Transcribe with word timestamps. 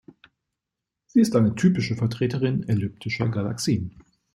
Sie 1.05 1.19
ist 1.21 1.35
eine 1.35 1.53
typische 1.53 1.95
Vertreterin 1.95 2.67
elliptischer 2.67 3.29
Galaxien. 3.29 4.01